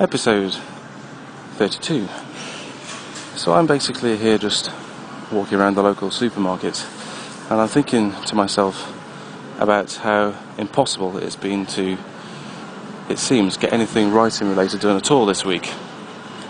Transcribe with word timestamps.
episode 0.00 0.54
32. 1.58 2.08
So 3.36 3.52
I'm 3.52 3.66
basically 3.66 4.16
here 4.16 4.38
just 4.38 4.70
walking 5.30 5.58
around 5.58 5.74
the 5.74 5.82
local 5.82 6.10
supermarket 6.10 6.86
and 7.50 7.60
I'm 7.60 7.68
thinking 7.68 8.12
to 8.22 8.34
myself 8.34 8.96
about 9.60 9.92
how 9.96 10.34
impossible 10.56 11.18
it's 11.18 11.36
been 11.36 11.66
to, 11.66 11.98
it 13.10 13.18
seems, 13.18 13.58
get 13.58 13.74
anything 13.74 14.10
writing 14.10 14.48
related 14.48 14.80
done 14.80 14.96
at 14.96 15.10
all 15.10 15.26
this 15.26 15.44
week. 15.44 15.70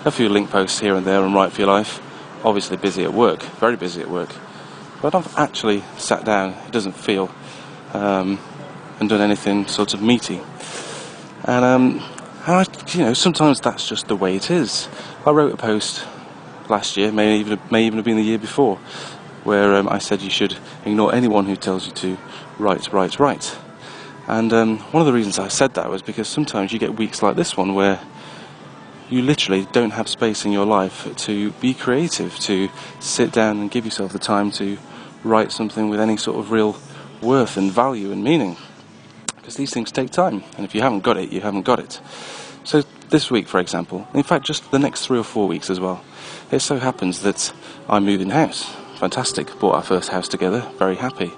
A 0.05 0.13
few 0.13 0.29
link 0.29 0.51
posts 0.51 0.79
here 0.79 0.95
and 0.95 1.05
there 1.05 1.21
on 1.21 1.35
Write 1.35 1.51
for 1.51 1.63
Your 1.63 1.71
Life, 1.71 2.01
obviously 2.45 2.77
busy 2.77 3.03
at 3.03 3.13
work, 3.13 3.43
very 3.43 3.75
busy 3.75 4.01
at 4.01 4.09
work, 4.09 4.33
but 5.03 5.13
I've 5.13 5.37
actually 5.37 5.83
sat 5.99 6.25
down, 6.25 6.51
it 6.67 6.71
doesn't 6.71 6.93
feel, 6.93 7.29
um, 7.95 8.39
and 9.01 9.09
done 9.09 9.21
anything 9.21 9.67
sort 9.67 9.93
of 9.93 10.01
meaty. 10.01 10.41
And 11.43 11.65
um, 11.65 12.03
I, 12.47 12.65
you 12.89 13.01
know, 13.01 13.13
sometimes 13.13 13.61
that's 13.61 13.87
just 13.87 14.09
the 14.09 14.17
way 14.17 14.35
it 14.35 14.51
is. 14.51 14.89
I 15.27 15.31
wrote 15.31 15.53
a 15.53 15.59
post 15.59 16.07
last 16.71 16.97
year, 16.97 17.13
may 17.13 17.39
even 17.39 17.61
may 17.71 17.85
even 17.85 17.99
have 17.99 18.05
been 18.07 18.17
the 18.17 18.23
year 18.23 18.39
before, 18.39 18.77
where 19.45 19.75
um, 19.75 19.87
I 19.91 19.99
said 19.99 20.23
you 20.23 20.31
should 20.31 20.57
ignore 20.87 21.15
anyone 21.15 21.45
who 21.45 21.55
tells 21.55 21.87
you 21.87 21.93
to 21.93 22.17
write, 22.59 22.91
write, 22.95 23.21
write. 23.21 23.59
And 24.27 24.55
um, 24.55 24.79
one 24.79 25.03
of 25.03 25.07
the 25.07 25.13
reasons 25.13 25.39
I 25.39 25.49
said 25.49 25.75
that 25.75 25.91
was 25.91 26.01
because 26.01 26.29
sometimes 26.29 26.73
you 26.73 26.79
get 26.79 26.95
weeks 26.95 27.23
like 27.23 27.37
this 27.37 27.59
one 27.59 27.75
where 27.75 28.01
you 29.11 29.21
literally 29.21 29.67
don't 29.73 29.91
have 29.91 30.09
space 30.09 30.47
in 30.47 30.53
your 30.53 30.67
life 30.67 31.15
to 31.17 31.51
be 31.53 31.75
creative, 31.75 32.39
to 32.39 32.71
sit 33.01 33.33
down 33.33 33.59
and 33.59 33.71
give 33.71 33.85
yourself 33.85 34.13
the 34.15 34.19
time 34.19 34.51
to 34.53 34.79
write 35.25 35.53
something 35.53 35.91
with 35.91 36.01
any 36.01 36.17
sort 36.17 36.39
of 36.39 36.51
real 36.51 36.79
worth 37.21 37.59
and 37.59 37.71
value 37.71 38.13
and 38.13 38.25
meaning 38.25 38.57
because 39.51 39.59
these 39.59 39.75
things 39.75 39.91
take 39.91 40.11
time, 40.11 40.45
and 40.57 40.65
if 40.65 40.77
you 40.77 40.81
haven't 40.81 41.01
got 41.01 41.17
it, 41.17 41.33
you 41.33 41.41
haven't 41.41 41.63
got 41.63 41.81
it. 41.81 42.01
So, 42.63 42.85
this 43.09 43.33
week, 43.33 43.49
for 43.49 43.59
example, 43.59 44.07
in 44.15 44.23
fact, 44.23 44.47
just 44.47 44.71
the 44.71 44.79
next 44.79 45.05
three 45.05 45.19
or 45.19 45.25
four 45.25 45.49
weeks 45.49 45.71
as 45.71 45.81
well, 45.81 46.05
it 46.53 46.61
so 46.61 46.79
happens 46.79 47.23
that 47.23 47.53
I'm 47.89 48.05
moving 48.05 48.31
house. 48.31 48.73
Fantastic. 49.01 49.59
Bought 49.59 49.75
our 49.75 49.83
first 49.83 50.11
house 50.11 50.29
together, 50.29 50.61
very 50.79 50.95
happy. 50.95 51.33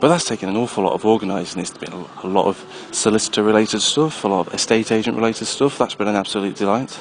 But 0.00 0.08
that's 0.08 0.24
taken 0.24 0.48
an 0.48 0.56
awful 0.56 0.84
lot 0.84 0.94
of 0.94 1.04
organising. 1.04 1.60
It's 1.60 1.76
been 1.76 1.92
a 1.92 2.26
lot 2.26 2.46
of 2.46 2.64
solicitor 2.92 3.42
related 3.42 3.80
stuff, 3.80 4.24
a 4.24 4.28
lot 4.28 4.46
of 4.46 4.54
estate 4.54 4.90
agent 4.90 5.14
related 5.14 5.44
stuff. 5.44 5.76
That's 5.76 5.94
been 5.94 6.08
an 6.08 6.16
absolute 6.16 6.56
delight. 6.56 6.98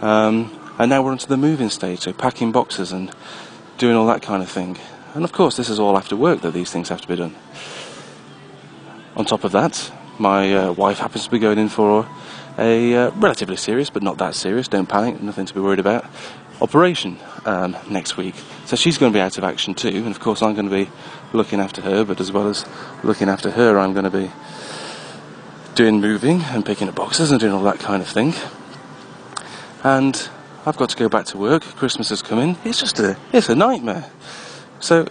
Um, 0.00 0.56
and 0.78 0.90
now 0.90 1.02
we're 1.02 1.10
onto 1.10 1.26
the 1.26 1.36
moving 1.36 1.70
stage, 1.70 1.98
so 2.00 2.12
packing 2.12 2.52
boxes 2.52 2.92
and 2.92 3.10
doing 3.78 3.96
all 3.96 4.06
that 4.06 4.22
kind 4.22 4.44
of 4.44 4.48
thing. 4.48 4.78
And 5.14 5.24
of 5.24 5.32
course, 5.32 5.56
this 5.56 5.68
is 5.68 5.80
all 5.80 5.98
after 5.98 6.14
work 6.14 6.42
that 6.42 6.52
these 6.52 6.70
things 6.70 6.88
have 6.88 7.00
to 7.00 7.08
be 7.08 7.16
done. 7.16 7.34
On 9.16 9.24
top 9.24 9.44
of 9.44 9.52
that, 9.52 9.90
my 10.18 10.54
uh, 10.54 10.72
wife 10.72 10.98
happens 10.98 11.24
to 11.24 11.30
be 11.30 11.38
going 11.38 11.58
in 11.58 11.70
for 11.70 12.06
a 12.58 12.94
uh, 12.94 13.10
relatively 13.12 13.56
serious, 13.56 13.88
but 13.88 14.02
not 14.02 14.18
that 14.18 14.34
serious, 14.34 14.68
don't 14.68 14.86
panic, 14.86 15.22
nothing 15.22 15.46
to 15.46 15.54
be 15.54 15.60
worried 15.60 15.78
about, 15.78 16.04
operation 16.60 17.18
um, 17.46 17.74
next 17.88 18.18
week. 18.18 18.34
So 18.66 18.76
she's 18.76 18.98
going 18.98 19.12
to 19.12 19.16
be 19.16 19.20
out 19.20 19.38
of 19.38 19.44
action 19.44 19.74
too, 19.74 19.88
and 19.88 20.08
of 20.08 20.20
course 20.20 20.42
I'm 20.42 20.54
going 20.54 20.68
to 20.68 20.84
be 20.84 20.90
looking 21.32 21.60
after 21.60 21.80
her, 21.80 22.04
but 22.04 22.20
as 22.20 22.30
well 22.30 22.46
as 22.46 22.66
looking 23.02 23.30
after 23.30 23.52
her, 23.52 23.78
I'm 23.78 23.94
going 23.94 24.04
to 24.04 24.10
be 24.10 24.30
doing 25.74 25.98
moving 25.98 26.42
and 26.42 26.64
picking 26.64 26.88
up 26.88 26.94
boxes 26.94 27.30
and 27.30 27.40
doing 27.40 27.52
all 27.52 27.62
that 27.64 27.78
kind 27.78 28.02
of 28.02 28.08
thing. 28.08 28.34
And 29.82 30.28
I've 30.66 30.76
got 30.76 30.90
to 30.90 30.96
go 30.96 31.08
back 31.08 31.24
to 31.26 31.38
work, 31.38 31.62
Christmas 31.62 32.10
is 32.10 32.20
coming, 32.20 32.58
it's 32.64 32.80
just 32.80 32.98
a, 32.98 33.16
it's 33.32 33.48
a 33.48 33.54
nightmare. 33.54 34.10
So 34.80 35.08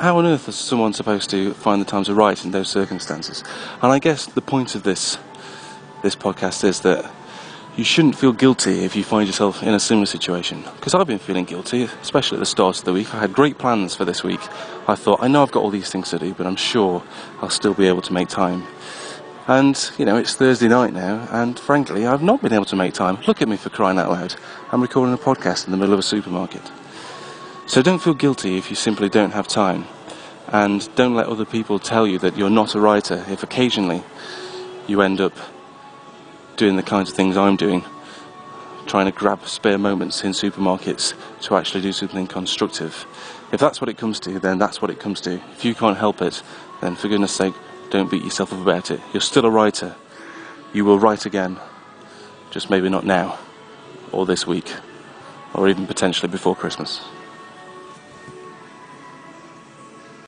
how 0.00 0.16
on 0.16 0.26
earth 0.26 0.48
is 0.48 0.56
someone 0.56 0.92
supposed 0.92 1.28
to 1.30 1.52
find 1.54 1.80
the 1.80 1.84
time 1.84 2.04
to 2.04 2.14
write 2.14 2.44
in 2.44 2.50
those 2.50 2.68
circumstances? 2.68 3.44
And 3.82 3.92
I 3.92 3.98
guess 3.98 4.26
the 4.26 4.40
point 4.40 4.74
of 4.74 4.82
this 4.82 5.18
this 6.02 6.16
podcast 6.16 6.64
is 6.64 6.80
that 6.80 7.10
you 7.76 7.84
shouldn't 7.84 8.16
feel 8.16 8.32
guilty 8.32 8.84
if 8.84 8.96
you 8.96 9.04
find 9.04 9.26
yourself 9.26 9.62
in 9.62 9.74
a 9.74 9.80
similar 9.80 10.06
situation. 10.06 10.62
Because 10.76 10.94
I've 10.94 11.06
been 11.06 11.18
feeling 11.18 11.44
guilty, 11.44 11.84
especially 12.02 12.36
at 12.36 12.40
the 12.40 12.46
start 12.46 12.78
of 12.78 12.84
the 12.84 12.92
week. 12.92 13.14
I 13.14 13.20
had 13.20 13.34
great 13.34 13.58
plans 13.58 13.94
for 13.94 14.06
this 14.06 14.24
week. 14.24 14.40
I 14.88 14.94
thought, 14.94 15.22
I 15.22 15.28
know 15.28 15.42
I've 15.42 15.52
got 15.52 15.62
all 15.62 15.70
these 15.70 15.90
things 15.90 16.10
to 16.10 16.18
do, 16.18 16.32
but 16.34 16.46
I'm 16.46 16.56
sure 16.56 17.02
I'll 17.40 17.50
still 17.50 17.74
be 17.74 17.86
able 17.86 18.02
to 18.02 18.12
make 18.12 18.28
time. 18.28 18.66
And, 19.46 19.90
you 19.98 20.04
know, 20.04 20.16
it's 20.16 20.34
Thursday 20.34 20.68
night 20.68 20.92
now, 20.92 21.26
and 21.30 21.58
frankly, 21.58 22.06
I've 22.06 22.22
not 22.22 22.40
been 22.40 22.52
able 22.52 22.66
to 22.66 22.76
make 22.76 22.94
time. 22.94 23.18
Look 23.26 23.42
at 23.42 23.48
me 23.48 23.56
for 23.56 23.68
crying 23.68 23.98
out 23.98 24.10
loud. 24.10 24.34
I'm 24.72 24.80
recording 24.80 25.14
a 25.14 25.18
podcast 25.18 25.66
in 25.66 25.70
the 25.70 25.76
middle 25.76 25.92
of 25.92 25.98
a 25.98 26.04
supermarket. 26.04 26.62
So 27.70 27.82
don't 27.82 28.00
feel 28.00 28.14
guilty 28.14 28.58
if 28.58 28.68
you 28.68 28.74
simply 28.74 29.08
don't 29.08 29.30
have 29.30 29.46
time. 29.46 29.84
And 30.48 30.92
don't 30.96 31.14
let 31.14 31.28
other 31.28 31.44
people 31.44 31.78
tell 31.78 32.04
you 32.04 32.18
that 32.18 32.36
you're 32.36 32.50
not 32.50 32.74
a 32.74 32.80
writer 32.80 33.24
if 33.28 33.44
occasionally 33.44 34.02
you 34.88 35.02
end 35.02 35.20
up 35.20 35.32
doing 36.56 36.74
the 36.74 36.82
kinds 36.82 37.10
of 37.10 37.14
things 37.14 37.36
I'm 37.36 37.54
doing, 37.54 37.84
trying 38.86 39.06
to 39.06 39.12
grab 39.12 39.46
spare 39.46 39.78
moments 39.78 40.24
in 40.24 40.32
supermarkets 40.32 41.14
to 41.42 41.54
actually 41.54 41.82
do 41.82 41.92
something 41.92 42.26
constructive. 42.26 43.06
If 43.52 43.60
that's 43.60 43.80
what 43.80 43.88
it 43.88 43.96
comes 43.96 44.18
to, 44.18 44.40
then 44.40 44.58
that's 44.58 44.82
what 44.82 44.90
it 44.90 44.98
comes 44.98 45.20
to. 45.20 45.34
If 45.52 45.64
you 45.64 45.76
can't 45.76 45.96
help 45.96 46.20
it, 46.22 46.42
then 46.80 46.96
for 46.96 47.06
goodness 47.06 47.30
sake, 47.30 47.54
don't 47.90 48.10
beat 48.10 48.24
yourself 48.24 48.52
up 48.52 48.60
about 48.60 48.90
it. 48.90 49.00
You're 49.12 49.20
still 49.20 49.46
a 49.46 49.50
writer. 49.50 49.94
You 50.72 50.84
will 50.84 50.98
write 50.98 51.24
again. 51.24 51.56
Just 52.50 52.68
maybe 52.68 52.88
not 52.88 53.06
now, 53.06 53.38
or 54.10 54.26
this 54.26 54.44
week, 54.44 54.74
or 55.54 55.68
even 55.68 55.86
potentially 55.86 56.28
before 56.28 56.56
Christmas. 56.56 57.00